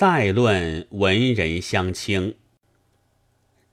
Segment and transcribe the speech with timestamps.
[0.00, 2.34] 再论文人相轻。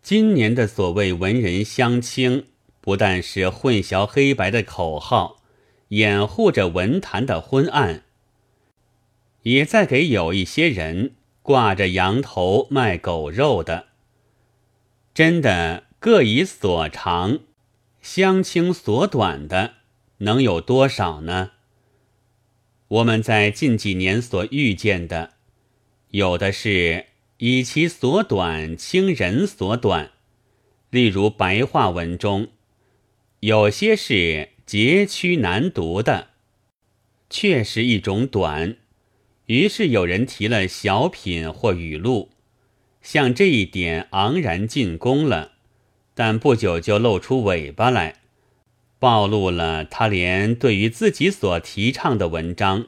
[0.02, 2.48] 今年的所谓文人相轻，
[2.82, 5.42] 不但是混淆黑白的口号，
[5.88, 8.04] 掩护着文坛的昏暗，
[9.44, 13.86] 也在给有一些人挂着羊头卖狗肉的。
[15.14, 17.40] 真的各以所长，
[18.02, 19.76] 相轻所短的，
[20.18, 21.52] 能有多少呢？
[22.90, 25.37] 我们在近几年所遇见的，
[26.18, 27.06] 有的是。
[27.40, 30.10] 以其所短轻人所短，
[30.90, 32.48] 例如白话文中，
[33.42, 36.30] 有些是截曲难读的，
[37.30, 38.78] 确实一种短。
[39.46, 42.32] 于是有人提了小品或语录，
[43.04, 45.52] 向这一点昂然进攻了，
[46.16, 48.16] 但不久就露出尾巴来，
[48.98, 52.88] 暴露了他连对于自己所提倡的文章，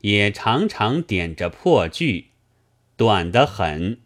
[0.00, 2.28] 也常常点着破句。
[3.02, 3.98] 短得很，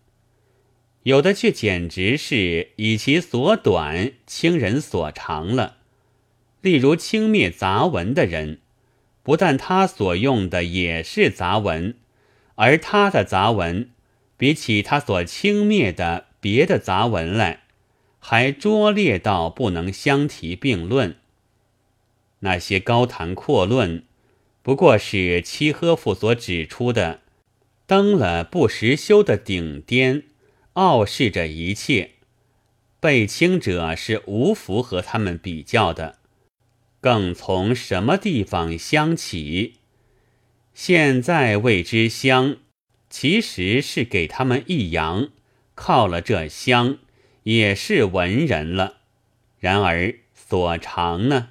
[1.03, 5.77] 有的却简直是以其所短轻人所长了。
[6.63, 8.61] 例如轻蔑杂文的人，
[9.23, 11.95] 不但他所用的也是杂文，
[12.55, 13.91] 而他的杂文
[14.39, 17.65] 比起他所轻蔑的别的杂文来，
[18.19, 21.17] 还拙劣到不能相提并论。
[22.39, 24.05] 那些高谈阔论，
[24.63, 27.21] 不过是契诃夫所指出的。
[27.87, 30.25] 登了不时修的顶巅，
[30.73, 32.11] 傲视着一切。
[32.99, 36.19] 被轻者是无福和他们比较的，
[37.01, 39.75] 更从什么地方相起？
[40.75, 42.57] 现在谓之乡，
[43.09, 45.29] 其实是给他们一扬，
[45.77, 46.99] 靠了这乡，
[47.45, 48.97] 也是文人了。
[49.61, 51.51] 然而所长呢？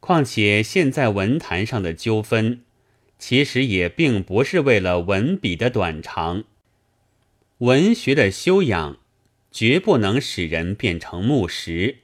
[0.00, 2.62] 况且现在文坛上的纠纷。
[3.22, 6.42] 其实也并不是为了文笔的短长，
[7.58, 8.98] 文学的修养
[9.52, 11.98] 绝不能使人变成木石，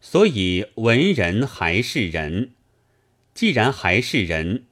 [0.00, 2.52] 所以文人还是人。
[3.34, 4.64] 既然还是人，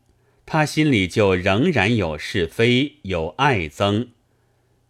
[0.47, 4.09] 他心里就仍然有是非，有爱憎，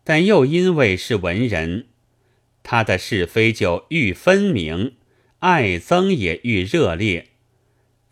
[0.05, 1.87] 但又因为是文人，
[2.63, 4.93] 他的是非就愈分明，
[5.41, 7.31] 爱憎也愈热烈。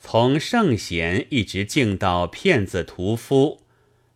[0.05, 3.61] 从圣贤一直敬到骗子屠夫，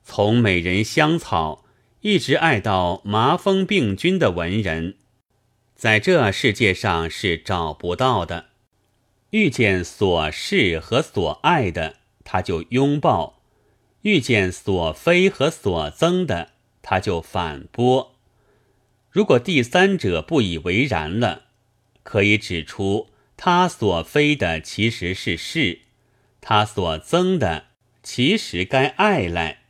[0.03, 1.65] 从美人香草
[2.01, 4.97] 一直爱到麻风病菌的文人，
[5.77, 8.47] 在这世界上是找不到的。
[9.31, 11.95] 遇见所是和所爱的，
[12.25, 13.39] 他就拥抱；
[14.03, 16.51] 遇见所非和所憎的，
[16.83, 18.17] 他就反驳。
[19.09, 21.45] 如果第三者不以为然了，
[22.03, 23.07] 可以指出。
[23.39, 25.81] 他所非的其实是是，
[26.41, 27.67] 他所增的
[28.03, 29.65] 其实该爱来，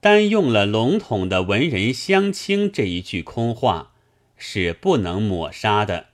[0.00, 3.92] 单用了笼统的“文人相轻”这一句空话，
[4.36, 6.08] 是不能抹杀的。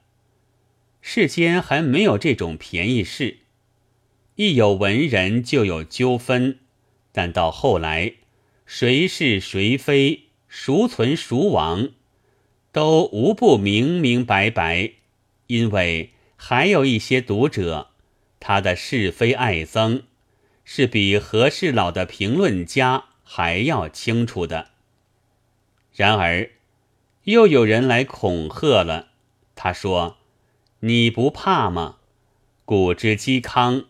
[1.01, 3.39] 世间还没有这种便宜事，
[4.37, 6.61] 一有文人就有纠纷，
[7.11, 8.15] 但到后来，
[8.65, 11.89] 谁是谁非，孰存孰亡，
[12.71, 14.93] 都无不明明白白，
[15.49, 16.13] 因为。
[16.37, 17.89] 还有一些读者，
[18.39, 20.03] 他的是非爱憎，
[20.65, 24.71] 是比何世老的评论家还要清楚的。
[25.95, 26.51] 然而，
[27.25, 29.09] 又有人来恐吓了。
[29.55, 30.19] 他说
[30.81, 31.97] ：“你不怕吗？”
[32.67, 33.87] 古之嵇康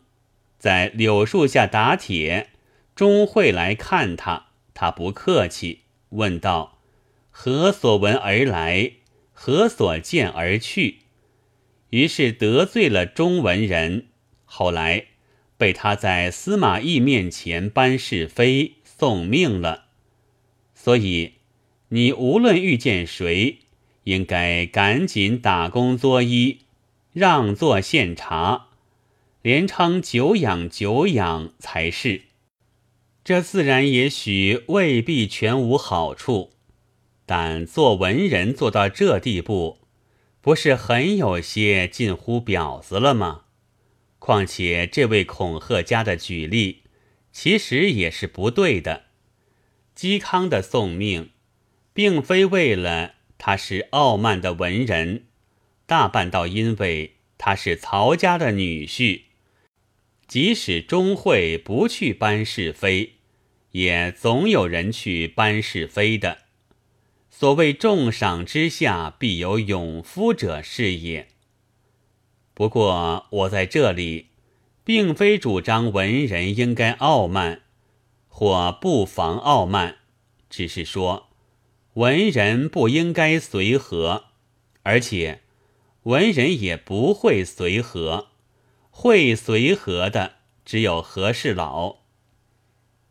[0.59, 2.51] 在柳树下打铁，
[2.95, 4.47] 终会来看他。
[4.73, 5.81] 他不客气，
[6.11, 6.79] 问道
[7.33, 8.93] ：“何所闻而来？
[9.33, 11.01] 何所见而去？”
[11.91, 14.07] 于是得罪了中文人，
[14.45, 15.07] 后来
[15.57, 19.87] 被他在司马懿面前搬是非、送命了。
[20.75, 21.35] 所以，
[21.89, 23.59] 你无论遇见谁，
[24.05, 26.59] 应该赶紧打工作揖，
[27.13, 28.69] 让座献茶，
[29.43, 32.23] 连称久仰久仰才是。
[33.25, 36.53] 这自然也许未必全无好处，
[37.25, 39.79] 但做文人做到这地步。
[40.46, 43.46] 不是很有些近乎婊子了吗？
[44.20, 46.84] 况且这位恐吓家的举例，
[47.32, 49.06] 其实也是不对的。
[49.96, 51.31] 嵇康的送命，
[51.93, 55.25] 并非为了他是傲慢的文人，
[55.84, 59.22] 大半倒因为他是曹家的女婿。
[60.28, 63.14] 即使钟会不去搬是非，
[63.72, 66.45] 也总有人去搬是非的。
[67.38, 71.29] 所谓重赏之下必有勇夫者是也。
[72.55, 74.29] 不过我在这里，
[74.83, 77.61] 并非主张文人应该傲慢，
[78.27, 79.99] 或不妨傲慢，
[80.49, 81.29] 只是说
[81.93, 84.25] 文人不应该随和，
[84.82, 85.43] 而且
[86.05, 88.29] 文人也不会随和，
[88.89, 91.99] 会随和的只有和事佬。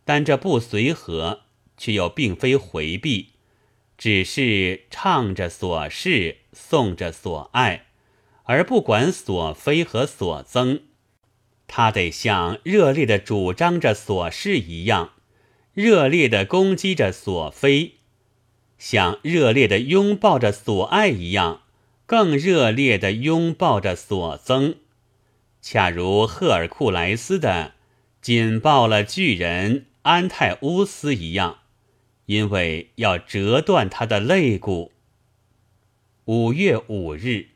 [0.04, 1.42] 但这不随和，
[1.78, 3.34] 却又并非回避，
[3.98, 7.86] 只是唱着所事，颂着所爱，
[8.44, 10.82] 而不管所非和所增。
[11.68, 15.12] 他得像热烈的主张着所事一样，
[15.74, 17.96] 热烈的攻击着所非；
[18.78, 21.62] 像热烈的拥抱着所爱一样，
[22.06, 24.76] 更热烈的拥抱着所增。
[25.62, 27.74] 恰如赫尔库莱斯的
[28.22, 29.88] 紧抱了巨人。
[30.06, 31.62] 安泰乌斯一样，
[32.26, 34.92] 因为要折断他的肋骨。
[36.26, 37.55] 五月五日。